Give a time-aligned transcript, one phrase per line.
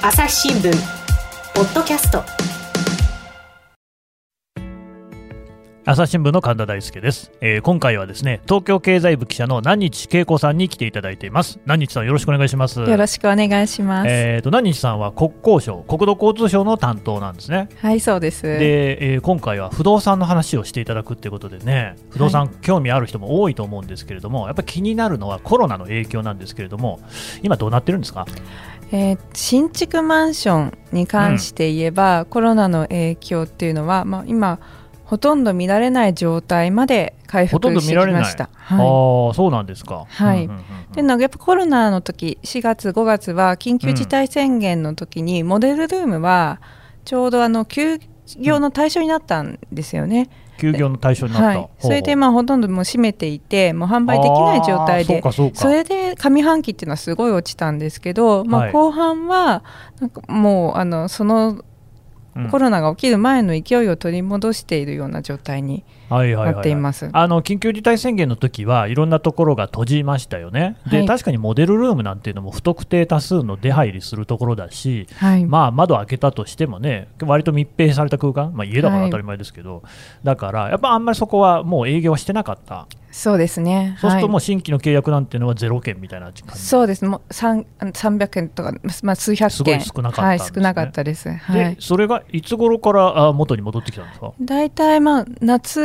[0.00, 0.70] 朝日新聞
[1.54, 2.22] ポッドキャスト。
[5.84, 11.58] 朝日新聞の神田大輔です、えー今回はですね東京経済部記者の南日恵子さんに来ていただいています。
[11.64, 12.78] 南日さんよろしくお願いします。
[12.78, 14.08] よろしくお願いします。
[14.08, 17.68] えーと南日さんは国交省国土交通省の担当なんですね。
[17.80, 18.42] はい、そうです。
[18.42, 27.00] で、えー今回は不動産の話をしていただくっていうことでね不動産興味ある人も多いと思うんですけれども、やっぱり気になるのはコロナの影響なんですけれども
[27.42, 28.26] 今どうなってるんですか？
[28.90, 34.58] えー新築マンションに関して言えば、コロナの影響っていうのは、まあ、今
[35.08, 38.44] ほとんど見られない状態まで回復してきました。
[38.44, 40.04] ああはーそうなんですか。
[40.06, 40.44] はい。
[40.44, 46.60] うんうんうんい、でなんかやっぱコロナの時4月5月は緊急事態宣言の時に、モデルルームは
[47.06, 47.98] ちょうどあの休
[48.38, 50.28] 業の対象になったんですよね。
[50.58, 55.22] 休業の対象になった、はい、それでまあほとんどもう閉めていてもう販売できない状態で。
[55.22, 59.62] かそれで上半期っていうのはすごい落ちたんですけど、まあ、はい後半は
[60.00, 61.62] なんかもうあのその
[62.36, 62.50] うん。
[62.50, 67.08] コロナが起きる前の勢いを取り戻しているような状態にはいはいはいなっています。
[67.12, 71.06] あの緊急事態宣言の時はいろんなところが閉じましたよね、ではい。
[71.06, 79.82] 確かにモデルルームなんていうのも不特定多数の出入りするところだし、はい、まあ、窓開けたとしてもね、割と密閉された空間、まあ、家だからはい当たり前ですけど、
[80.24, 83.96] だからやっぱあんまりそこはもう営業はしてなかった、そうですね。
[84.00, 86.42] そうするともうはい新規の契約なんていうのはゼロ件みたいな感じ。
[86.60, 87.04] そうです。
[87.04, 89.56] もう三300件とか、まあ、数百件。
[89.56, 90.54] すごい少なかったんはい、ですね。
[90.56, 91.30] 少なかったです。
[91.30, 94.32] はでい、それがいつ頃からあ元に戻ってきたんですか？
[94.40, 95.80] 大体まあ夏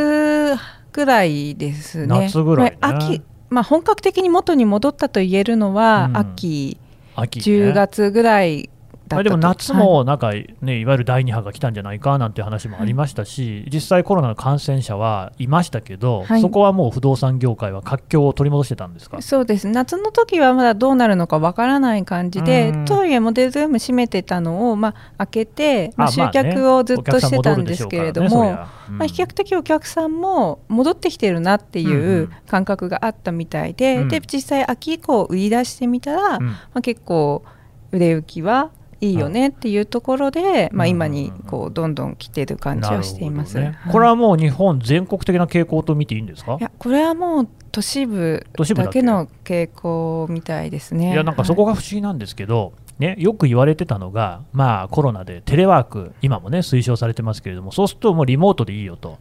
[0.92, 2.08] ぐらいですね。
[2.08, 2.78] 夏ぐらいね。
[2.82, 6.18] まあ秋まあ、本格的に元に戻ったと言えるのは、うん。
[6.18, 6.78] 秋。
[7.16, 8.70] 秋、ね、10月ぐらい
[9.08, 9.84] でも夏はい。
[9.84, 16.42] もなんか、ねいわゆる第2波が来たんじゃないかなんていう話もありましたし、実際、コロナの感染者はいましたけど、はい。
[16.42, 19.68] そこはもう不動産業界は活況を取り戻してたんですか、そうです。
[19.68, 22.86] 夏の時はまだどうなるのかわからない感じで、うん。
[22.86, 28.70] とはいえモデルルーム閉めてたのを、まあ、開けて、まあ、集客をずっとしてたんですけれども、ま
[29.02, 32.30] あ、比較的お客さんも戻ってきてるなってうんういうん。
[32.48, 34.08] 感覚があったみたいで,、うん。
[34.08, 36.46] で実際秋以降売り出してみたら、うん。
[36.48, 37.44] まあ、結構
[37.92, 38.72] 売れ行きは
[39.04, 43.58] いいよねっていうところで、まあ、今にこうどんどん来てる感じはしています。
[43.60, 43.78] ね。
[43.82, 43.92] はい。
[43.92, 46.58] これはもう日本全国的な傾向と見ていいんですか？
[46.60, 49.02] いやこれはもう都市部都市部だけ。
[49.02, 51.14] の傾向みたいですね。
[51.14, 59.18] いやなんかそこが不思議なんですけど、ね、よく言われてたのが、まあ、コロナでテレワーク、今もね推奨されてますけれども、そうするともうリモートでいいよと、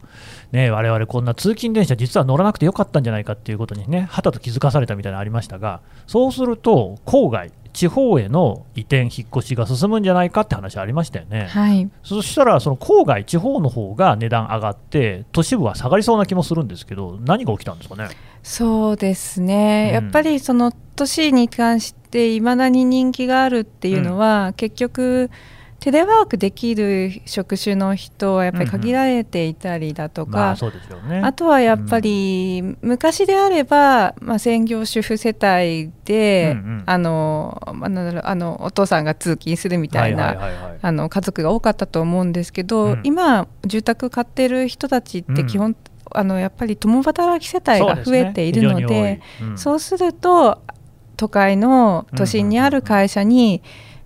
[0.51, 11.47] ね、我々こんな通勤電車、実は乗らなくてよかったんじゃないかっていうことにね、はたと気づかされたみたいなのありましたが、そうすると、郊外、地方への移転、引っ越しが進むんじゃないかって話ありましたよね。
[11.49, 18.09] はい、そしたら、その郊外、地方の方が値段上がって、都市部は下がりそうな気もするんですけど、何が起きたんですかね？
[18.43, 25.31] そうですね、うんやっぱりその都市に関していまだに人気があるっていうのは、結局
[25.83, 30.55] テレワークできる職種の人はやっぱり限られていたりだとか、
[31.09, 36.83] まあ、とはやっぱり、昔であれば、まあ、専業主婦世帯で、うんうん。
[36.85, 40.37] あのまあなんだろうあのお父さんが通勤するみたいな、
[40.81, 43.01] 家族が多かったと思うんですけど、うん。
[43.03, 45.75] 今住宅買ってる人たちって基本、
[46.11, 49.19] あのやっぱり共働き世帯が増えているので
[49.57, 50.61] そうすると
[51.17, 53.61] 都会の都心にある会社に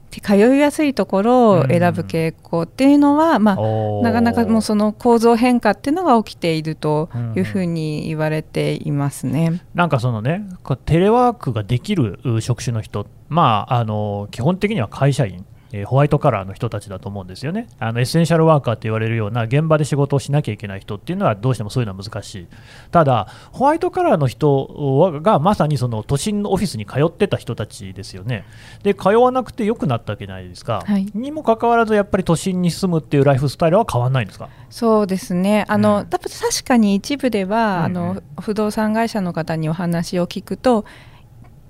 [0.09, 4.03] 通いやすいところを選ぶ傾向っていうのは、まあ、おー。
[4.03, 9.61] なかなかもうその構造変化っていうのが起きているというふうに言われていますね。
[9.73, 10.45] なんかそのね、
[10.85, 17.67] テレワークができるう職種の人、まあ、あの基本的には会社員、えーホワイトカラーの人たちだと思うんですよね。
[17.79, 22.47] あの、エッセンシャルワーカーって言われるような現場で仕事をしなきゃいけない人っていうのは、どうしてもそういうのは難しい、
[22.91, 28.45] ただ、ホワイトカラーの人がまさにその都心のオフィスに通ってた人たちですよね、
[28.83, 31.05] で通わなくてよくなったわけじゃないですか、はい。
[31.13, 34.49] にもかかわらず、やっぱり都心に住むっていうライフスタイルは変わらないんですか？
[34.69, 35.65] そうですね。
[35.67, 36.05] あの、うん。
[36.07, 38.15] 多分確かに一部では、あうんうん。
[38.15, 40.85] の不動産会社の方にお話を聞くと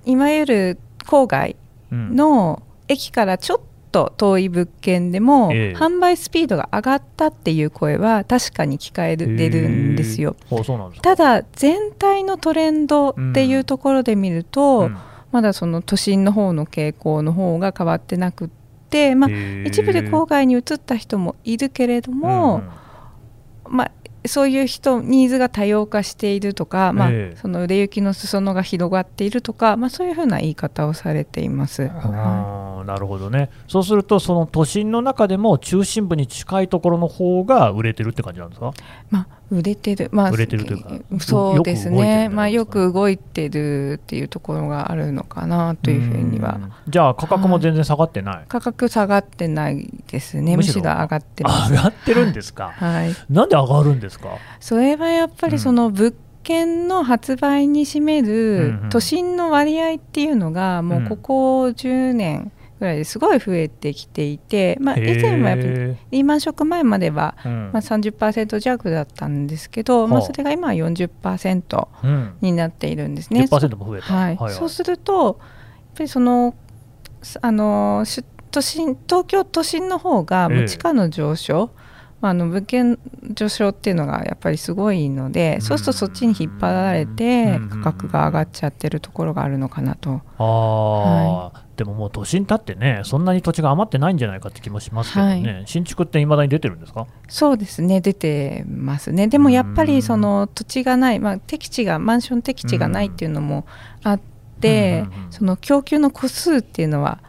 [0.05, 1.55] いわゆる郊外
[1.91, 2.15] うん。
[2.15, 5.75] の駅からちょっと遠い物件でも、ええ。
[5.75, 10.35] 販売スピードが上がったっていう声は確かに聞かれるんですよ。
[10.51, 14.97] へーただ全体のトレンドっていうところで見ると、うん。
[15.31, 18.49] まだその都心の方の傾向の方が変わってなくっ
[18.89, 19.29] て、まあ、
[19.65, 22.63] 一部で郊外に移った人もいるけれども、
[23.67, 23.91] まあ、
[24.27, 27.37] そういう人ニーズが多様化しているとか、まあええ。
[27.37, 31.83] その売れ行きの裾野が広がっているとか、まあ、そういうふうな言い方をされています。
[31.83, 31.91] は
[32.79, 38.71] あーなるほどね、そうすると、その都心の中でも中心部に近いところの方が売れてるって感じなんですか？
[39.09, 40.91] まあ、売れてる、まあ、売れてるというか。
[41.19, 46.53] そうですね、かまあ、よく動いてるっていうところがあるのかなというふうには。
[46.53, 46.71] ん。
[46.87, 50.81] じゃあ、価格も全然下がってない、価格下がってないですね、むしろ。
[50.81, 51.71] 上がってます。
[51.71, 54.29] 上がってるんですか、はい、なんで上がるんですか、
[54.59, 56.13] それはやっぱりその物
[56.43, 58.89] 件の発売に占めうんうるん。
[58.89, 65.63] 都心の割合っていうのがもうここ10年ぐらいですごい増えてきていて、まあ、以前はやっぱ
[66.11, 72.33] リーマンショック前まではまあ30%弱だったんですけど、まあ、はあそれが今は40%うん。
[72.41, 73.41] になっているんですね。
[73.41, 74.37] 10%も増えた、はい。
[74.53, 75.35] そうするとやっ
[75.95, 76.55] ぱりその
[77.21, 81.71] すあのし都心東京都心の方が地価の上昇、
[82.21, 82.99] まあ、あの物件
[83.33, 87.69] 上昇っていうのがやっぱりすごいので、そうするとそっちに引っ張られてうん。
[87.69, 90.21] 価格が上がっちゃってるところがあるのかなと。
[90.37, 95.63] あー、でももう都心立ってね、そんなに土地が余ってないんじゃないかって気もしますけどね、はい。
[95.65, 97.07] 新築っていまだに出てるんですか？
[97.27, 98.01] そうですね。
[98.01, 99.27] 出てますね。
[99.27, 103.65] でもやっぱりその土地がない、まあ、適地がマンション適地がないっていうのも
[104.03, 104.21] あっ
[104.59, 107.19] て、その供給の個数っていうのは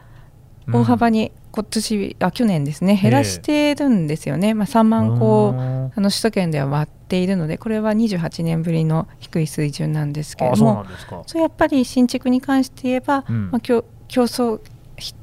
[0.72, 2.94] 大幅に今年、あ去年ですね。
[2.94, 5.54] 減らしてるんですよね、まあ、3万戸
[5.96, 10.84] あの首都圏では割っているのでこれは28年ぶりの低い水準なんですけれども。
[11.26, 13.50] それやっぱり新築に関して言えば、うん。
[13.50, 14.60] まあ、競競争
[14.96, 15.14] ひ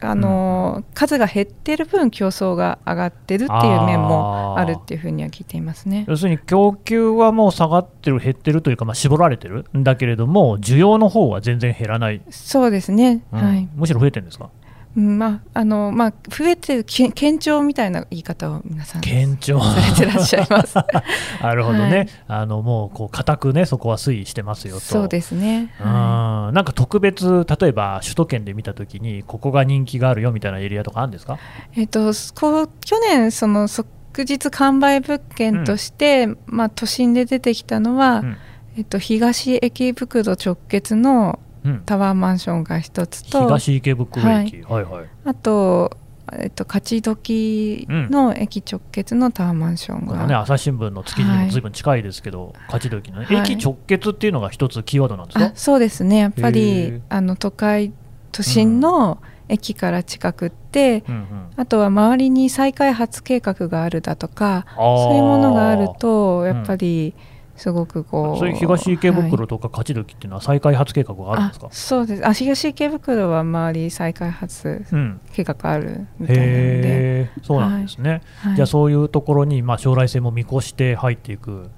[0.00, 6.04] あのー数が減ってる分競争が上がってるっていう面もあるっていうふうには聞いていますね。
[6.06, 13.40] 要するに供給はもう下がってる、減ってるというか、まあ、絞られてるんだけれども、需要の方は全然減らない、そうですね、うん。
[13.40, 13.68] はい。
[13.74, 14.63] むしろ増えてるんですか、うん
[14.94, 19.58] まああのまあ、増えてるけ堅調みたいな言い方を皆さんさ堅調。
[19.58, 20.76] れてらっしゃいます。
[21.42, 22.08] なるほどね、はい。
[22.28, 24.80] あのもうこう固くね、そこは推移してますよと。
[24.80, 25.86] そうですね、うん。
[25.86, 31.38] はなんか特別、例えば首都圏で見たときに、ここが人気があるよみたいなエリアとかあるんですか？
[31.74, 33.88] いえっと、こう去年その即
[34.18, 38.36] 日完売物件として、まあ、都心で出てきたのは、うん。
[38.76, 41.43] えっと、東駅袋直結のうん、
[41.86, 45.96] タワーマンションが一つと東池袋駅、はい、はいあと、
[46.32, 51.60] えっと、勝どきの駅直結のタワーマンションが、このね、朝日新聞の月にもずい。
[51.60, 53.36] ぶん近いですけど、勝どきのね、はい。
[53.52, 55.44] 駅直結っていうのが一つキーワードなんですか？
[55.46, 56.18] あそうですね。
[56.18, 57.00] やっぱへりー。
[57.08, 57.92] あの都会
[58.32, 61.26] 都心の駅から近くって、うんうん。
[61.56, 67.14] あとは周りに再開発計画があるだとかそういうものがあるとやっぱり
[67.56, 71.66] すごくこう、そういう東池はい袋とか勝どきっていうのは再開発計画があるんですか？
[71.68, 72.26] あ、そうです。
[72.26, 78.56] あ東池袋は周り再開発うん、計画あるみたいなので、へえそうなんですね、はい。
[78.56, 81.70] じゃあそういうところにまあ将来性も見越して入っていく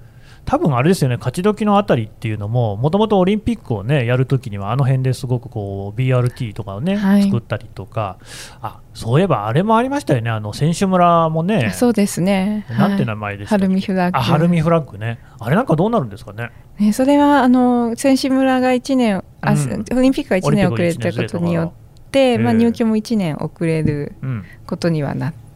[0.47, 7.23] 多分あれですよね勝どきのあたりっていうのももともとオリンピックをねやるときにはあの辺ですごくこう BRT とかをね、はい。
[7.23, 8.17] 作ったりとか
[8.61, 12.65] あそういえばあれもありましたよねあの選手村もねそうですね。
[12.69, 13.65] なんて名はい前でしたっけ？
[13.65, 14.17] 晴海フラッグ。
[14.17, 15.19] あ晴海フラッグね。
[15.39, 16.51] あれなんかどうなるんですかね？
[16.79, 19.85] ね、それはあの選手村が1年あ、うん。
[19.97, 21.73] オリンピックが1年遅れたことによ
[22.07, 24.45] って、まあ、入居も1年遅れるうん。
[24.65, 25.46] ことにはなっていうん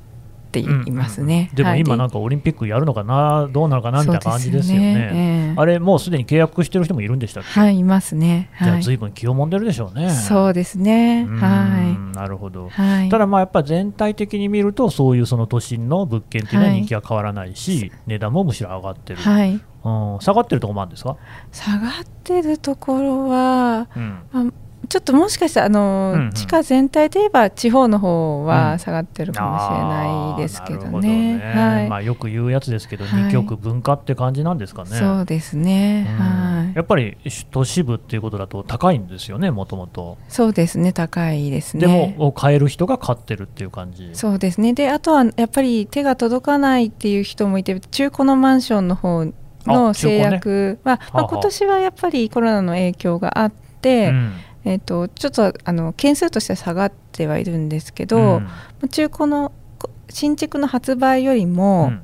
[0.91, 1.49] ますね。
[1.53, 1.79] でもはい。
[1.81, 4.93] 今なんかオリンピックやるのかなどうなのかなみたいな感じですよね。
[4.93, 5.55] ねええ。
[5.57, 8.49] あれもうすでに契約してる人もいるんでしたっけ、はい、いますね。
[8.53, 10.09] はい、じゃあ随分気をもんでるでしょうね。
[10.09, 11.25] そうですね。
[11.27, 12.67] うんはなるほど。
[12.67, 12.69] い。
[12.69, 13.09] はい。
[13.09, 19.59] ただまあやっぱ全体的に見るとそういうその都心の物件っていうのは人気が変わらないし、値段もむしろ上がってる、はい。
[19.83, 21.17] うん、下がってるところもあるんですか、
[21.51, 21.91] 下がっ
[22.23, 24.19] てるところは、うん。
[24.31, 24.45] まあ
[24.91, 31.39] ちょっともしかしたらあの、うんうん地価全体で言えば地方の方うんは下がってるかもしれないですけどあーなるほね。
[31.53, 31.89] はい。
[31.89, 34.89] まあ、よく言うやつですけど、はい二極分化って感じなんですかね。
[34.89, 36.07] そうですね。
[36.09, 36.81] うんはいや。
[36.81, 37.17] っぱり
[37.51, 40.17] 都市部っていうことだと高いんですよね、もともと。
[40.27, 40.91] そうですね。
[40.91, 41.87] 高いですね。
[41.87, 44.09] でも、買える人が買ってるっていう感じ。
[44.13, 49.25] そうですねであとはやっぱり手が届かないっていう人もいて中古のマンションの方
[49.65, 58.41] の制約は、まあ、はあはあ今年はやっぱりコロナの影響があって、うんえっとちょっとあの件数としては下がってはいるんですけど、
[58.81, 58.89] うん。
[58.89, 62.01] 中古のこ新築の発売よりも、うん。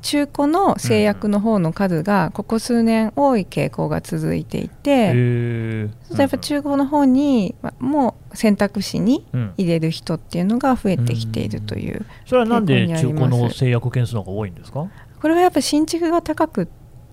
[0.00, 9.54] 中古の制約の方の数がここ数年多い傾向が続いていて、うするとやっぱ中古の方に、まあもう選択肢にうん。
[9.56, 12.06] 入れる人っていうのが増えてきているという。
[12.26, 14.88] それはなんで中古の制約件数の方が多いんですか？
[15.20, 16.68] これはやっぱり新築が高くっ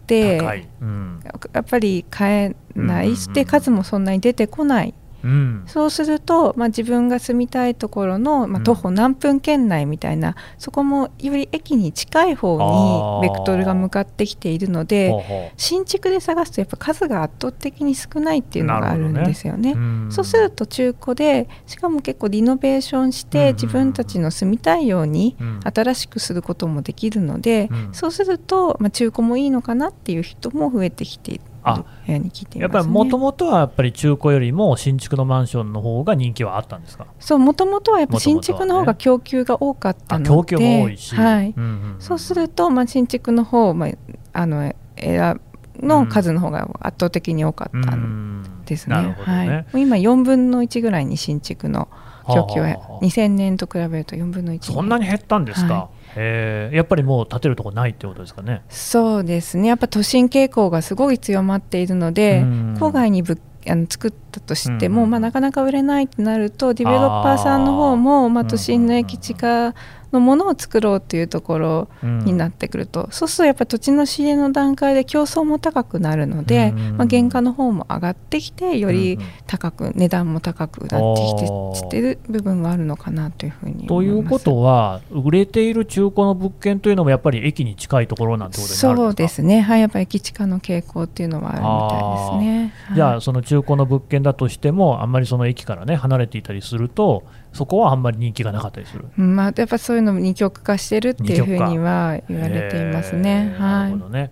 [0.05, 0.65] て。
[0.81, 1.19] うん
[1.53, 4.93] やっぱり買えない、うんうんうんで数もそんなに出てこない
[5.25, 5.63] うん。
[5.67, 8.63] そうすると、まあ、自分が住みたいところの、まあ、うん。
[8.63, 15.13] 徒歩何分圏内みたいな、そこもより駅に近い方にベクトルが向かってきているので
[15.58, 19.74] 新築で探すとやっぱ数が圧倒的に少ないっていうのがあるんですよね。
[19.74, 20.12] ううん。
[20.12, 23.48] そうすると中古でしかも結構リノベーションしうんうん。
[23.48, 25.60] うんて自分たちの住みたいようにうん。
[25.63, 27.89] 新しくすることもできるので、うん。
[27.91, 37.07] そうすると、まあ、中古もいいのかなっていう人も増えてきているあように聞いていやっぱりもともとはやっぱり中古よりも新築のマンションの方が人気はあったんですか？
[37.19, 40.29] そうもともとはやっぱ新築の方が供給が多かったので。
[40.29, 43.89] あ供給も多いし、はいうんうんうんそうすると、まあ、新築の方、まあ、
[44.34, 45.41] あの選ぶ
[45.81, 48.95] の数の方が圧倒的に多かったんですね。
[48.95, 51.89] なるほどね、はい、今4分の1ぐらいに新築の
[52.27, 53.05] 供給ははあはあはあ。
[53.05, 58.63] 2000年と比べると4分の1そんなに減ったんですか、はへえやっぱりもう建てるとこないってことですかね。
[58.69, 59.67] そうですね。
[59.67, 62.74] やっぱ都心傾向がすごい強まっているので、うん。
[62.79, 69.74] 郊外にぶあの作ったとしても、うんまあ、なかなか売れないってなるとディベロッパーさんの方もまあ、うん都心の駅地下
[70.15, 76.98] のものを作ろうというところになっってくると、そうするとやっぱ土地の仕入れの段階で競争も高くなるので、うん。
[76.98, 84.25] まあ、原価の方も上がってきてより高く、値段も高くなってきてしてる部分はあるのかなというふうにという。
[84.25, 92.74] ことは売れている中古の物件というのもやっぱり駅に近いところなんてことになるんそうですね、はい、やっぱり駅地下の傾向っていうのはあるみたいですね。
[92.88, 92.95] はい。
[92.95, 99.05] じゃあその中古の物件だとしてもあんまりその駅からね離れていたりするとそこはあんまり人気がなかったりする。
[99.17, 103.55] うんまあ、やっぱそういうのも二極化してるっていうふうには言われていますね。
[103.59, 103.91] はい。
[103.91, 104.31] るほどね。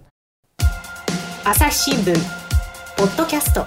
[1.44, 2.16] 朝日新聞
[2.98, 3.66] ポッドキャスト。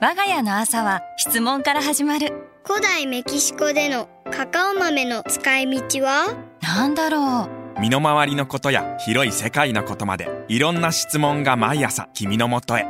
[0.00, 2.32] 我が家の朝は質問から始まる。
[2.64, 6.36] 古代メキシコでのカカオ豆の使い道は？
[6.62, 7.80] なんだろう。
[7.80, 12.86] 身の回りのことや広い世界のことまでいろんな質問が毎朝君のもとへ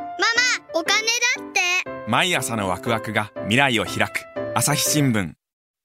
[0.75, 1.61] お金だって。
[2.07, 4.27] 毎朝のワクワクが未来を開く。
[4.55, 5.33] 朝日新聞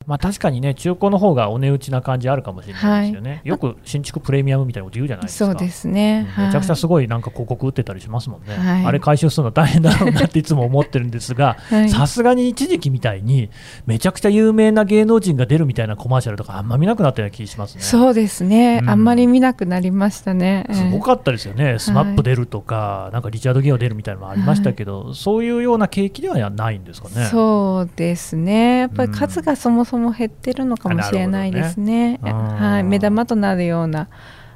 [0.05, 5.45] まあ確かにね中古の方がお値打ちな感じあるかもしれないですよね、よく新築プレミアムみたいなこと言うじゃないですか。
[5.45, 6.27] そうですね。
[6.37, 8.85] うんめちゃくちゃはすごいなんか広告打ってたりしますもんね、はい。
[8.85, 11.89] あれ回収するの大変だろうなっていつも思ってるんですがはい。
[11.89, 13.49] さすがに一時期みたいに
[13.85, 17.81] めちゃくちゃ有名な芸能人が出るみたいなコマーシャルとかあんま見なくなったような気がしますね。
[17.81, 18.89] そうですね、うん。
[18.89, 20.67] あんまり見なくなりましたね。
[20.71, 27.25] すごかったですよね、スマップ出るとか、なんかリチャード・ゲオ出るみたいなのもありましたけど、そういうような景気ではないんですかね。
[27.25, 32.17] そうですねやっぱり数がそもそも減ってるのかもしれないですね。
[32.17, 34.07] ねうんはい、目玉となるような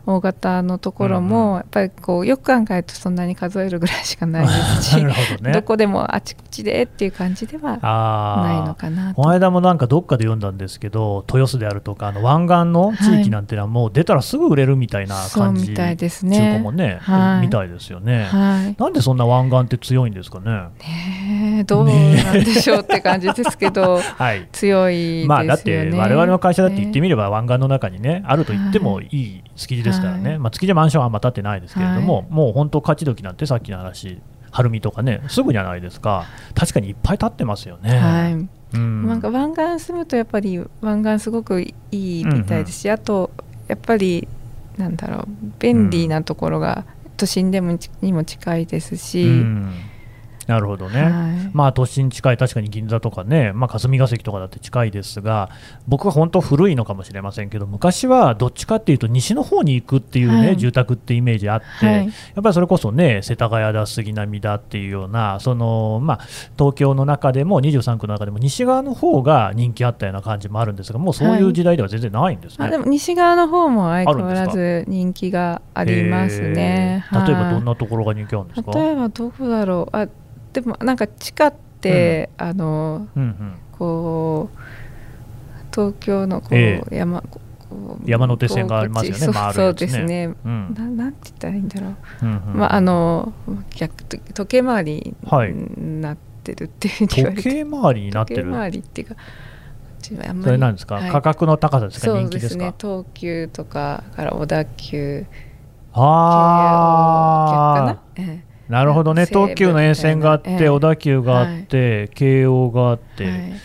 [0.08, 5.08] 大型のところも、やっぱりこうよく考えるとそんなに数えるぐらいしかないですし、 ど
[5.44, 5.52] ね。
[5.52, 16.38] どこでもあちこちでっていう感じではないのあかなこの間もなんかどっかで読んだんですけど、豊洲であるとか、あの湾岸の地域なんてのは、もう出たらすぐ売れるみたいな感じ、そうみたいですね。
[16.38, 17.42] 中古もね、はい。
[17.42, 18.30] みたいですよね。
[18.32, 18.82] はい。
[18.82, 20.52] なんでそんな湾岸って強いんですかね？
[20.80, 24.48] ねえどうなんでしょうって感じですけど、 はい。
[24.54, 25.28] 強いですよね。
[25.28, 29.08] まあ、だって我々の会社だって言ってみれば湾岸の中にねあると言ってもい。
[29.12, 30.40] い築地ですからね、はい。
[30.40, 32.26] まあ、築地マンションはあんま建ってないですけれども、はい。
[32.30, 36.26] もう本当勝ち時なんてさっきの話晴海とかねすぐじゃないですか。
[36.56, 37.98] 確かにいっぱい建ってますよね。
[37.98, 39.08] はい、うん。
[39.08, 43.32] なんか湾岸住むとやっぱり湾岸すごくいいみたいですし、あと
[43.68, 44.28] やっぱり
[44.78, 45.28] なんだろう
[45.60, 46.86] 便利なところが
[47.18, 49.74] 都心でもちにも近いですし、うん
[50.48, 51.12] なるほどね、はい。
[51.54, 55.50] まあ都心近い、確かに銀座とかね、まあ、霞が関とかだって近いですが、
[55.88, 60.58] 僕は本当古いのかもしれませんけど、昔はどっちかっていうと、西の方に行くっていうね、はい。
[60.58, 62.06] 住宅ってイメージあって、はい。
[62.06, 66.20] やっぱりそれこそね、世田谷だ、杉並だっていうような、そのまあ、
[66.58, 72.66] 東京の中でも、23区の中でも、西側の方が人気あったような感じもあるんですが、もうそういう時代では全然ないんですね。
[72.66, 77.06] あでも西側の方も相変わらず人気がありますね。
[77.12, 77.54] 例えばはい。
[77.56, 79.96] どんなところが人気あるんですか、例えばどこだろう。
[79.96, 80.08] あ
[80.58, 83.54] でもなんか地下って、あのうんうん。
[83.78, 84.58] こう
[85.72, 87.40] 東京のこう、え山こ
[88.04, 89.26] う山手線がありますよね。
[89.28, 90.34] こう回るそうですね。
[90.44, 90.74] うん。
[90.74, 91.96] ななんて言ったらいいんだろう。
[92.24, 92.58] うんうん。
[92.58, 93.34] まああの
[93.76, 98.46] 逆と時計回りはいになってるっていうふうに言われて、時計回りになってる。
[98.46, 99.16] 時計回りっていうか
[100.02, 101.12] ちょあんまりそれなんですか、はい。
[101.12, 102.74] 価格の高さですか、そう人気ですね。
[102.82, 105.28] 東急とかから小田急
[105.94, 110.70] あ京逆かな、えあ、なるほどね、東急の沿線があって、ええ。
[110.70, 113.62] 小田急があって、京王があって、えはい。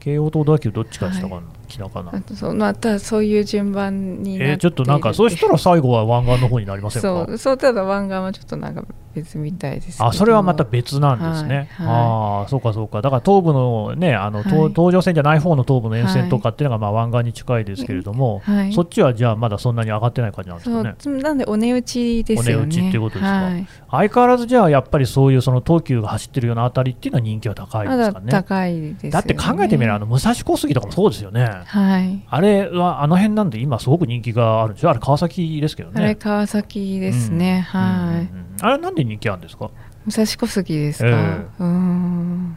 [0.00, 2.14] 京王と小田急どっちかでしたかな、きたかな。
[2.14, 7.08] あとそうまたそういう順番になっているえーちょっとなんかそうしたら最後は湾岸の方になりませんか？
[7.26, 8.84] そうそうただ湾岸はちょっとなんか
[9.14, 11.92] 別みたいですあそれはまた別なんですね、はいは
[12.40, 13.02] ああそうかそうか。
[13.02, 14.68] だから東部のねあの、東はい。
[14.70, 18.72] 東上線じゃない方の東部の沿線とかっていうのがまあ湾岸に近いですけれども、はい。
[18.72, 20.94] そっちはじゃあまだそんなに上がってない感じなんですそかね？
[21.06, 22.62] うなんでお値打ちですよね。
[22.62, 23.30] お値打ちっていうことですか？
[23.30, 28.30] はい、相変わらずじゃあやっぱりそういうその東急が走ってるようなあたりっていうのは人気は高いですかね？
[28.30, 29.10] 高いですよね。
[29.10, 32.24] だって考えてみればあの武蔵小杉とかもそうですよねはい。
[32.28, 34.90] あれはあの辺なんで今すごく人気があるんでしょ？
[34.90, 36.02] あれ川崎ですけどね。
[36.02, 37.80] あれ川崎ですね、うん。
[37.80, 38.56] はい、うんうんうん。
[38.60, 39.70] あれなんで人気あるんですか？
[40.06, 41.14] 武蔵小杉ですか、ええ。
[41.14, 42.56] うーん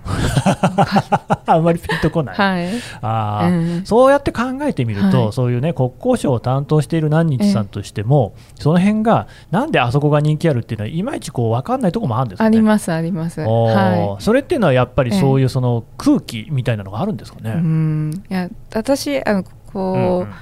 [1.45, 2.69] あんまりピンとこない、はい。
[3.01, 3.77] あー。
[3.77, 3.85] うん。
[3.85, 5.33] そうやって考えてみると、はい。
[5.33, 12.47] そういうね国交省を担当している何日さんとしても、その辺がなんであそこが人気あるっていうのはいまいちこう分かんないところもあるんですかね。
[12.47, 13.41] ありますあります。
[13.41, 17.61] はそれっていうのはやっぱりええそういうその空気みたいなのがあるんですかい、うね。
[17.61, 18.11] ん。
[18.29, 20.33] いや私あのこう、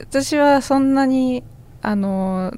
[0.00, 1.42] 私はそんなに
[1.82, 2.56] あのう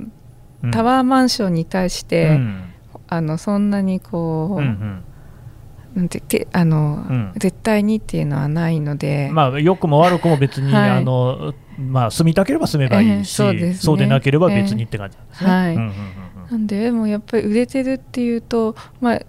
[0.69, 0.71] ん。
[0.71, 2.65] タワーマンションに対して、うん。
[3.09, 5.05] あのそんなにこう、うんうん
[5.95, 7.33] なんててあの、うん。
[7.37, 10.91] 絶対にっていうのはないので、まあ、良くも悪くも別に、はい。
[10.91, 13.75] あのまあ、住みたければ住めばいいし、ええそうですね。
[13.75, 15.51] そうでなければ別にって感じなんですね。
[15.51, 15.95] はいうんうんうん
[16.51, 19.21] なんでもうやっぱり売れてるっていうと、まあ、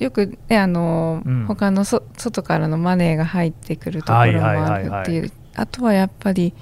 [0.00, 1.44] よく、ね、あの、うん。
[1.46, 6.54] 他のそ外からのマネーが入ってくるところもあるっていうあとはやっぱり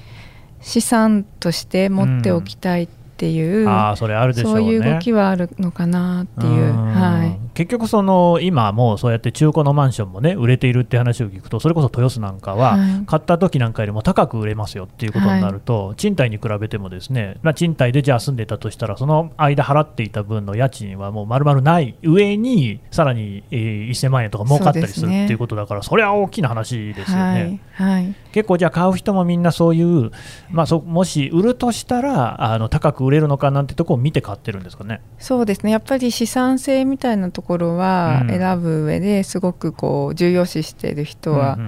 [0.61, 4.61] 資産として持っておきたいっていう、ああそれあるでしょうね。
[4.61, 6.65] そういう動きはあるのかなっていう。
[6.65, 6.93] うん。
[6.93, 13.07] はい結局その今もうそうやって中古のマンションもね売れているって話を聞くとそれこそ豊洲なんかははい。
[13.07, 27.61] 買った時なんかよりも高く売れますよっていうことになると、賃貸に比べてもですね、まあ、賃貸でじゃあ住んでたとしたらその間払っていた分の家賃はもう丸々ない上にさらに、えー1000万円とか儲かったりするっていうことだからそれは大きな話ですよね。
[27.75, 27.91] はい。
[27.91, 30.11] はい結構じゃあ買う人もみんなそういう、
[30.51, 35.01] まあ、そもし売るとしたらあの高く売れるのかなんてところを見て買ってるんですかね。
[35.19, 35.71] そうですね。
[35.71, 38.31] やっぱり資産性みたいなところはうん。
[38.31, 41.59] 選ぶ上ですごくこう重要視している人は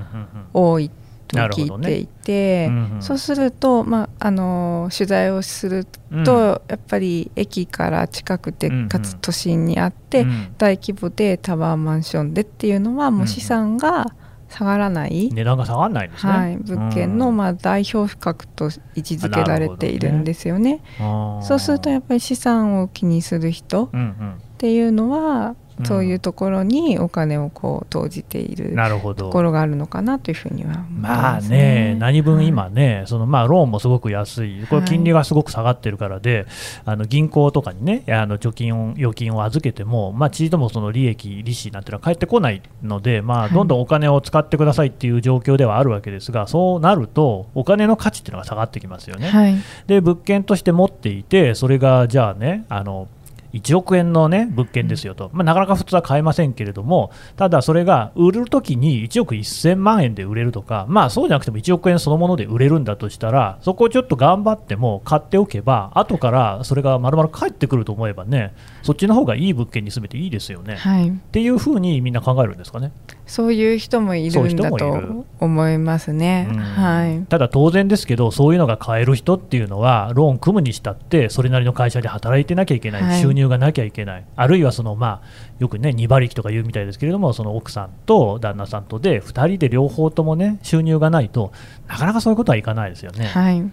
[0.54, 0.90] 多い
[1.26, 6.24] と聞いていて、うんうんそうすると、まあ、あの取材をするうん。
[6.24, 10.54] と、やっぱり駅から近くて、かつ都心にあって、うん。
[10.58, 14.06] 大規模でタワーマンションでっていうのはもう資産が
[14.52, 16.32] 下がらない、値段が下がらないんですね。
[16.32, 17.36] はい、物件のうん。
[17.36, 20.80] まあ代表格と位置づけられているんですよね。
[20.98, 21.42] あー。
[21.42, 31.96] そうするとやっぱり資産を気にする人うんっていうのは、うんそういうところにお金をこう投じていうん、るところがあるのかなというふうにはまますあね、ね。
[31.98, 36.46] 何分はい今ね、そのまあローンもすごく安い、これ、はい金利がすごく下がってるからで、
[36.84, 43.50] あの銀行とかにね、あの貯金を、預金を預けても、まあ、ちりともその利益、利子なんていうのは返ってこないので、まあ、はい。
[43.52, 49.28] どんどんお金を使ってくださいっていう状況ではあるわけですが、そうなると、お金の価値っていうのが下がってきますよね。
[49.28, 49.54] はい。
[49.86, 53.08] で物件として持っていて、それがじゃあね、あの
[53.52, 70.76] 1億円の、ね、物件ですよと、まあ、なかなか普通は買えませんけれども、ただそれが売るときに1億1000万円で売れるとか、まあ、そうじゃなくても1億円そのもので売れるんだとしたら、そこをちょっと頑張っても買っておけば、後からそれがまるまる返ってくると思えばね、そっちの方がいい物件に住めていいですよね。
[70.76, 72.92] はい、っていうふうにみんな考えるんですかね。
[73.32, 76.48] そういう人もいるんだと思いますね。
[76.50, 76.58] うん。
[76.58, 83.20] はい、ただ当然ですけど、そういうのが買える人っていうのは、ローン組むにしたって、それなりの会社で働いてなきゃいけない、はい。
[83.22, 85.26] 収入がなきゃいけない、あるいはその、まあ、
[85.60, 91.52] よくね、2馬力とか言うみたいですけれども、その奥さんと旦那さんとで、2人で両方ともね、収入がないと、
[91.88, 93.28] なかなかそういうことはいかないですよね。
[93.28, 93.64] はい、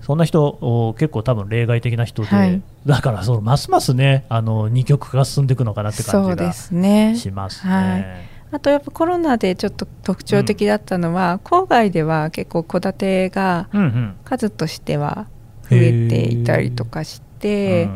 [0.00, 2.60] そんな人、お結構多分例外的な人で、はい。
[2.84, 7.14] だからそのますますね、あの二極化が進んでいくのかなって感じがそうですね。
[7.14, 8.34] しますね。
[8.56, 14.16] はいあとやっぱコロナでちょっと特徴的だったのは、郊外では結構戸建てがうんうん。
[14.24, 15.26] 数としては
[15.68, 17.90] 増えていたりとかして、うん。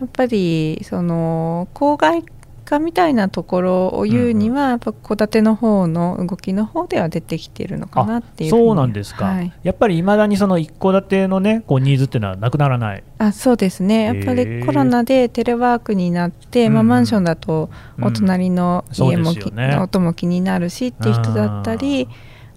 [0.00, 2.24] やっぱりその郊外
[2.72, 14.04] 化みたいなところを言うには、やっぱ戸建ての方の動きの方では出てきてるのかなっていうそうなんですか、はい、やっぱりいまだにその一戸建てのねこうニーズっていうのはなくならない、あそうですね。
[14.04, 16.88] やっぱりコロナでテレワークになって、まあ、うん。
[16.88, 19.76] マンションだとお隣の家もうですよね。
[19.76, 22.08] 音も気になるしっていう人だったり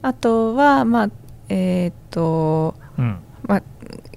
[0.01, 1.09] あとはまあ
[1.49, 3.19] えっ、とうん。
[3.47, 3.63] まあ、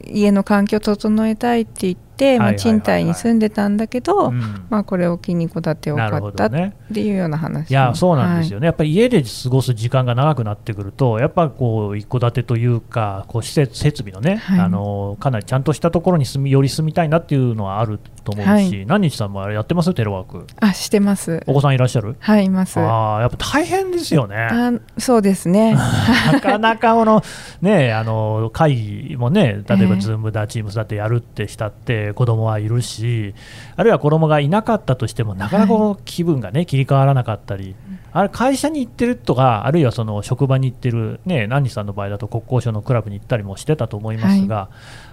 [0.06, 2.56] 家の環境を整えたいって言って、まあ、はいはいはいはい。
[2.58, 4.66] 賃貸に住んでたんだけど、うん。
[4.70, 6.50] まあ、これを機に戸建てを買ったっ。
[6.92, 7.70] ていうような話。
[7.70, 14.60] いやそうなんですよね、やっぱり家で過ごす時間が長くなってくると、やっぱこう一戸建てというか、こう施設設備のね、はい。
[14.60, 18.86] あのかなりちゃんとしたところに住みより住みたいなっていうのはあると思うし、はい。
[18.86, 19.94] 何日さんもあれやってます？
[19.94, 21.42] テレワーク、あしてます。
[21.46, 22.16] お子さんいらっしゃる？
[22.18, 22.80] はいいます。
[22.80, 24.36] ああやっぱ大変ですよね。
[24.36, 25.76] あそうですね。
[26.32, 27.22] なかなかこの、
[27.60, 28.76] ね、あの会
[29.08, 29.86] 議もね、例えばええ。
[29.98, 33.34] Zoom だ、Teams だってやるってしたって、子供はいるし、
[33.76, 37.74] あるいは子供がいなかったとしても、なかなか気分がね、切り替わらなかったり、
[38.12, 44.70] あれ会社に行ってるとか、あるいはその職場に行ってる、ね、何日さんの場合だと国交省のクラブに行ったりもしてたと思いますが、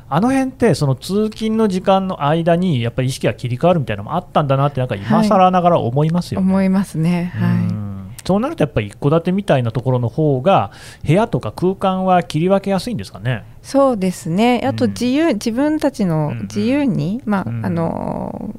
[0.10, 6.47] あの辺って、その通勤の時間の間に、やっぱり意識が切り替わるみたいなのもあったんだなって、なんか今更ながら思いますよね。
[6.47, 7.34] 思いますね。
[7.36, 7.53] うはい。
[7.55, 7.85] ん
[8.25, 10.71] そうなるとやっぱり一戸建てみたいなところの方が
[11.05, 13.43] 部屋とか空間は切り分けやすいんですかね？
[13.61, 14.61] そうですね。
[14.65, 14.91] あとうん。
[14.91, 16.41] 自由、自分たちのうんうん。
[16.43, 17.65] 自由に、まあうん。
[17.65, 18.55] あの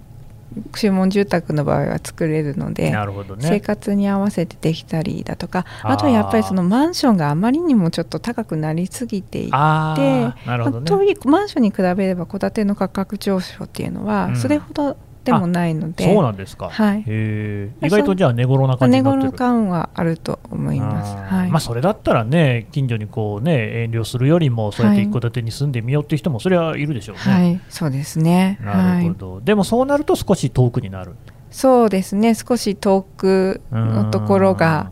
[0.74, 3.60] 注文住宅の場合は作れるので、なるほど生ね。
[3.60, 10.90] 活に合わせてできたりだとかあとはやっぱりそのマンションがあまりにもちょっと高くなりすぎていてああ、なるほどね。
[10.90, 11.00] まあ
[11.30, 14.36] マンションに比べれば戸建ての価格上昇っていうのうはん。
[14.36, 14.96] それほど
[15.26, 16.70] でもないので、そうなんですか。
[16.70, 19.30] はい意外とじゃあ寝頃な感じ寝になってる。
[19.32, 21.16] 頃感はあると思います。
[21.16, 27.20] はいまあそれだったらね近所にこうね遠慮するよりもそうやって一戸建てに住んでみようっていう人もそれはいるでしょうね。
[27.22, 28.58] はい、そうですね。
[28.62, 31.14] なるはい、ほど、でもそうなると少し遠くになる。
[31.50, 32.34] そうですね。
[32.34, 34.90] 少し遠くのところが、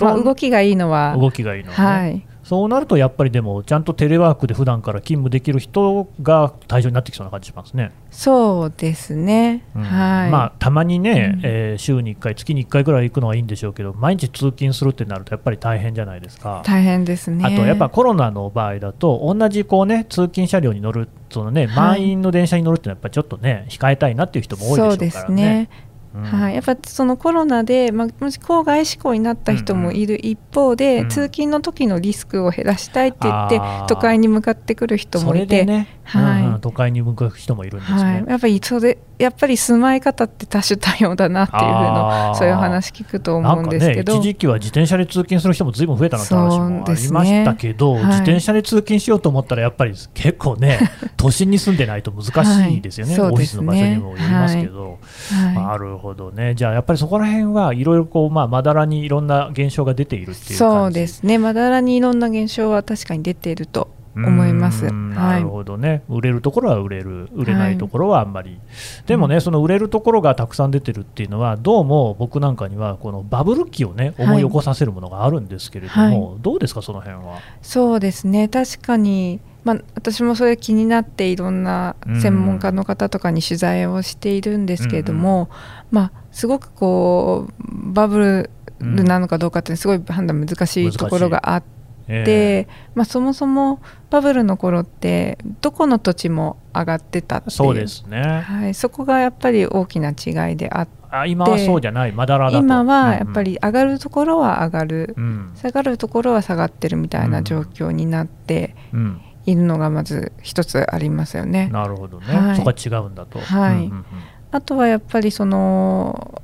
[0.00, 7.90] うんまあ、動きがいいのは、動きがいいのはね、はい、そうなるとやっぱりでもちゃんとテレワークで普段から勤務できる人が対象になってきそうな感じしますね。
[8.12, 9.64] そうですね。
[9.74, 10.30] うんはい。
[10.30, 16.62] まあ、たまにね、うんえー週に1回、月に1回ぐらい行くのはいいんでしょうけど、毎日通勤するってなると、やっぱり大変じゃないですか。
[16.64, 17.44] 大変ですね。
[17.44, 25.08] あとやっぱコロナの場合だと、同じこう、ね、通勤車両に乗る、そのね、はい満員の電車に乗るってのは、やっぱりちょっとね、控えたいなっていう人も多いでしょうそうからね。
[25.08, 25.68] ですね。
[26.16, 26.24] うん。
[26.24, 31.08] はい、やっぱそのコロナで、まあ、もし郊外志向になった人もいる一方で、うん。
[31.08, 33.86] 通勤の時のリスクを減らしたいって言って、あー。
[33.86, 36.42] 都会に向かってくる人そもいて、ね、はい。
[36.42, 36.60] うんうん。
[36.60, 38.02] 都会に向かう人もいるんですね。
[38.02, 42.28] はい、やっぱりそれやっぱり住まい方って多種多様だなっていうふうあー。
[42.28, 48.02] のそういう話聞くと思うんですけど、一時期は自転車で通勤する人もずいぶん増えたなんて話もありましたけど、ね。
[48.02, 48.10] はい。
[48.10, 50.78] 自転車で通勤しようと思ったら、やっぱり結構ね、
[51.16, 53.30] 都心に住んでないと難しいですよね、はい。
[53.32, 54.98] オフィスの場所にもよりますけど、
[55.32, 61.38] はなるほどね、じゃあやっぱりそこら辺はいろいろこう、まあ、まだらにいろんな現象が出ているってい、いうそうですね。
[61.38, 64.90] まだらにいろんな現象は確かに出ていると思います。
[64.90, 65.42] ない。
[65.42, 68.58] るほどね、売れるところは売れる、売れないところはあんまり、
[69.06, 77.40] でもね、その売れるところがたくさん出てるっていうのは、どうも僕なんかには、このバブル期をね、思い起こさせるものがあるんですけれども、どうですか、その辺は？
[77.60, 78.48] そうですね。
[78.48, 85.50] 確かに、まあ、私もそれ気になっていろんな専門家の方とかに取材をしているんですけれども、
[85.90, 91.74] まあ、すごくこうバブルなのかどうかってすごい判断難しいところがあって。
[92.08, 97.50] えでまあ、そもそもバブルの頃ってどこの土地も上がってたっていう。
[97.50, 100.92] そうですね、はい、そこがやっぱり大きな違いであって。
[101.10, 102.58] あ今はそうじゃない、まだらだと。
[102.58, 105.24] 今はやっぱり上がるところは上がる、うん。
[105.24, 111.68] うん、下がるところは下がってるみたいな状況になってうんうんいるのがまず一つありますよね。
[111.72, 112.56] なるほどね、はい。
[112.56, 113.38] そこは違うんだと。
[113.38, 113.76] はい。
[113.76, 114.04] うんうんうん。
[114.50, 116.42] あとはやっぱりその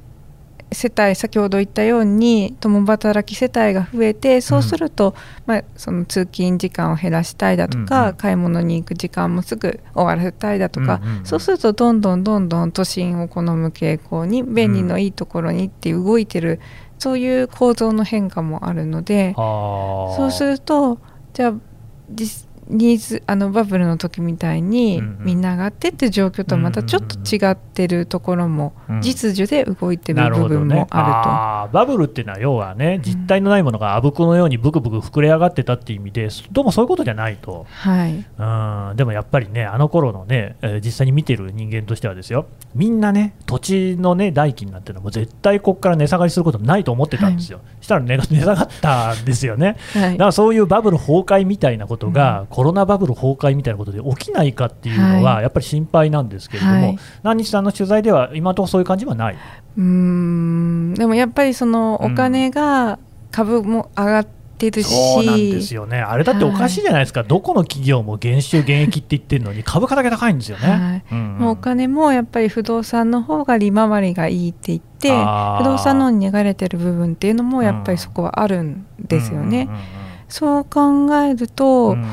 [0.70, 8.14] 世帯先ほど言ったように共働き世帯が増えてそうすると、まあ、その通勤時間を減らしたいだとか、うんうん。
[8.14, 11.26] 買い物に行く時間もすぐ終わらせたいだとか、うんうんうん。
[11.26, 16.60] そうするとどんどんどんどん都心を好む傾向に便利のいいところにって動いてる、
[16.98, 21.00] そういう構造の変化もあるのでそうすると
[21.32, 21.54] じゃあ
[22.10, 25.24] 実ニーズあのバブルの時みたいにうんうん。
[25.24, 37.32] みんな上がってって状況とはまたちょっと違ってるところもうん実需で動いてる部分もああーバブルっていうのは要はね実体のないものがあぶくのようにブクブク膨れ上がってたっていう意味でどうもそういうことじゃないと。
[37.32, 37.66] ると。
[37.68, 38.90] はい。
[38.90, 38.96] うん。
[38.96, 42.46] でもやっぱりねあの頃のね、えー実際に見てる人間としてはですよ。
[42.74, 49.76] みんなね土地のね代金なんてのはもう絶対ここから値下がりすることないと思ってたんですよ、したら値が値下がったんですよね。
[49.92, 50.12] はい。
[50.12, 55.42] だからそういうバブル崩壊みたいなことが、コロナバブル崩壊みたいなことで起きないかっていうのは、はい。
[55.42, 56.98] やっぱり心配なんですけれども、はい。
[57.22, 59.34] 何日さんの取材では今のところそういう感じはない？
[59.34, 60.94] うーん。
[60.94, 62.98] でもやっぱりそのお金が
[63.30, 64.24] 株も上がっ
[64.58, 70.68] てるし、そうなんですよね、あれだっておかしいじゃないですか、どこの企業も減収減益って言ってるのに、株価だけ高いんですよね。
[70.68, 71.04] はい。
[71.10, 71.38] うんうん。
[71.38, 79.62] もうお金もやっぱり不動産の方が利回りがいいって言って不動産の方に流れてる部分っていうのもやっぱりそこはあるんですよね。
[79.62, 79.82] うんうんうんうん。
[80.28, 82.04] そう考えると、うん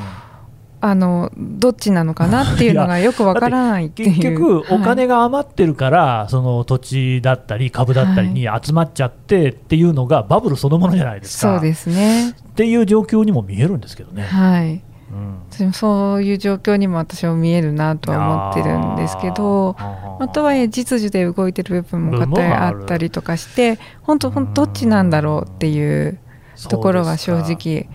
[0.82, 4.15] あのどっちなのかなっていうのがよくわからないっていう。
[4.15, 11.56] 結局、お金が余ってるから、その土地だったり株だったりに集まっちゃってっていうのがバブルそのものじゃないですか。
[11.56, 12.30] そうですね。
[12.30, 14.24] っていう状況にも見えるんですけどね。
[14.24, 14.82] はい。
[15.12, 15.74] うん。
[15.74, 26.20] そういう状況にも私は見えるなとは思ってるんですけどあとはいえ実需で動いてる部分も部分も片あったりとかして本当本当どっちなんだろうっていう
[26.70, 27.89] ところは正直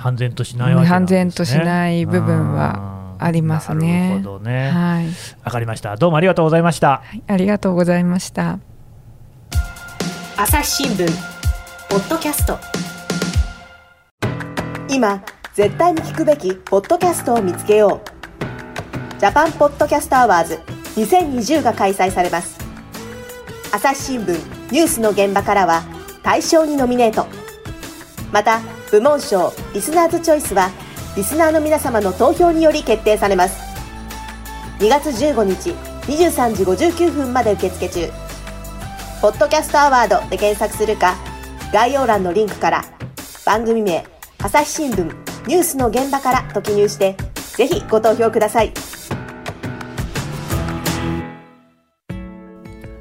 [0.00, 4.68] 判然としないわけなんですね判然としない部分はありますねなるほどね。
[4.68, 5.96] わ、はい、かりました。
[5.96, 7.02] どうもありがとうございました。
[7.04, 8.60] はい、ありがとうございました。
[10.38, 11.06] 朝日新聞
[11.90, 12.58] ポッドキャスト
[14.88, 20.60] 今絶対に聞くべきポッドキャストを見つけようジャパンポッドキャストアワーズ
[20.96, 22.58] 2020が開催されます
[23.70, 24.32] 朝日新聞
[24.72, 25.82] ニュースの現場からは
[26.22, 27.26] 大賞にノミネート
[28.32, 28.60] また
[28.90, 30.70] 部門賞リスナーズチョイスは
[31.16, 33.60] リスナーの皆様の投票により決定されます。
[34.78, 35.70] 2月15日
[36.10, 38.10] 23時59分まで受付中。
[39.20, 41.14] ポッドキャストアワードで検索するか
[41.72, 42.84] 概要欄のリンクから
[43.44, 44.06] 番組名
[44.38, 45.04] 朝日新聞
[45.46, 48.72] ニュースの現場からと記入してぜひご投票ください。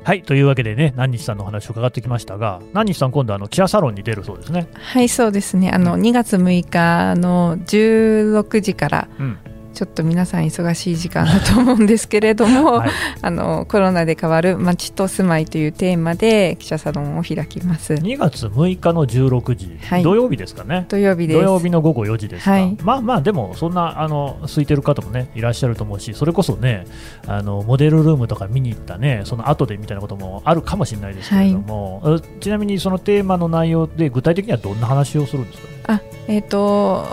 [0.09, 4.67] はい、というわけでね、何日さんのお話を伺ってきましたが、何日さん、今度あの記者サロンに出るそうですね。
[4.73, 5.69] はい、そうですね。
[5.69, 9.37] あの2月6日の16時からうん、
[9.79, 12.89] ちょっと皆さん忙しい時間だと思うんですけれども、はい、
[13.21, 17.93] あのコロナで変わる街と住まいというテーマで記者サロンを開きます。
[17.93, 20.85] 2月6日の16時、はい土曜日ですかね。
[20.89, 21.39] 土曜日です。
[21.39, 26.85] 土曜日の午後4時ですか、はいまあまあでもそんなあの空いてる方もねいらっしゃると思うしそれこそね
[27.25, 37.05] あのモデルルームとか見に行ったねその後でみたいなこともあるかもしれないですけれども、えちなみにそのテーマの内容で具体的にはどんな話をするんですかね、あ、えっ、と。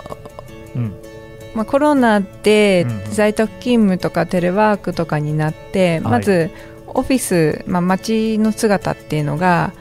[0.75, 0.93] うん
[1.57, 3.11] まあ、コロナでうんうん。
[3.11, 6.51] 在宅勤務とかテレワークとかになって、まず
[6.85, 9.73] オフィス、まあ、街の姿っていうのが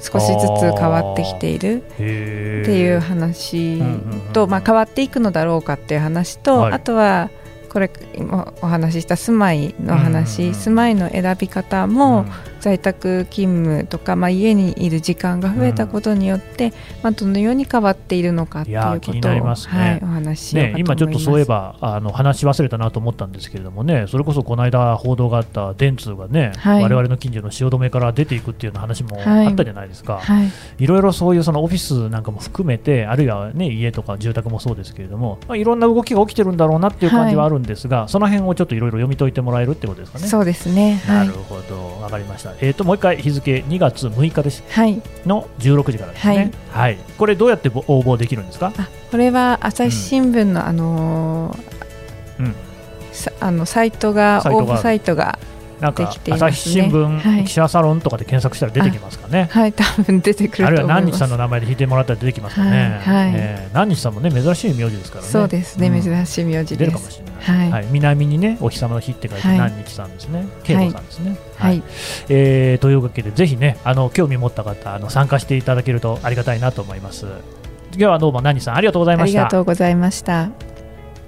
[0.00, 6.72] 少しずつ変わってきているっていう話うんうんうんと、まあ、変わっていくのだろうかっていう話と、はい。
[6.74, 7.30] あとは
[7.70, 12.26] これ今お話しした住まいの話、うんうんうん住まいの選び方も、
[12.62, 16.72] 在宅勤務とか、まあ、家にいる時間が増えたことによって、
[17.02, 20.56] まあ、どのように変わっているのかっていうことを、なりますねはい、お話。
[20.78, 30.48] 今ちょっとそういえばあの話し忘れたなと思ったんですけれどもねそれこそこの間報道があった電通がね、はい我々の近所の汐留から出ていくっていうような話もはいあったじゃないですか、はい
[30.78, 40.26] いろいろそういうそのオフィスなんかも含めて、あるいは、ね、家とか住宅もそうですけれども、まあ、いろんな動きが起きてるんだろうなっていう感じはあるんですが、その辺をちょっといろいろ読み解いてもらえるってことですかね。
[40.26, 41.00] そうですね。
[41.06, 41.34] はないる。
[41.34, 42.51] ほど、わかりました。
[42.60, 45.00] えっ、と、もう一回日付2月6日ですはい。
[45.26, 46.50] の16時からですね。
[46.70, 46.98] はい。
[47.18, 48.72] これどうやってぼ応募できるんですか？
[48.76, 52.54] あ、これは朝日新聞の、あのーうん
[53.12, 55.38] さあのサイトが応募サイトが
[55.82, 59.48] なんか朝日新聞、はい記者サロンとかで検索したら出てきますかね。
[59.50, 60.86] はい多分出てくるあるいは。
[60.86, 63.00] 何日さんの名前で引いてもらったら出てきますかね。
[63.04, 65.30] はいはいね何日さんもね珍しい名字ですからね。
[65.30, 66.90] そうですね、うん珍しい名字出です。
[66.92, 67.70] るかもしれない。
[67.72, 70.46] はい南にね、お日様の日って書いてはい何日さんですね。
[70.62, 71.36] 慶吾さんですね。
[71.56, 71.82] はい、
[72.28, 77.26] えーというわけで、ぜひね、あの興味持った方、あの参加していただけるとありがたいなと思います。
[77.94, 79.42] 今日はどうも何さんありがとうございありました。
[79.42, 80.71] がとうございました。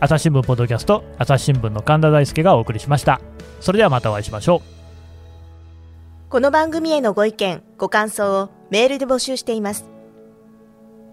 [0.05, 3.23] 朝日新聞ポッドキャスト、朝日新聞の神田大輔がお送りしました。
[3.61, 4.61] それではまたお会いしましょう。
[6.29, 9.87] この番組へのご意見ご感想をメールで募集しています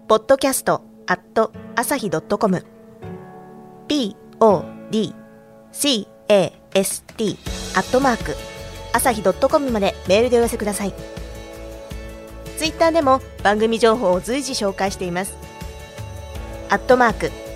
[0.08, 2.66] podcast at 朝日 .com
[4.18, 8.36] podcast アットマーク
[8.92, 10.92] 朝日 .com までメールでお寄せください
[12.58, 15.34] ツイッターでも番組情報を随時紹介しています
[16.68, 17.41] アットマーク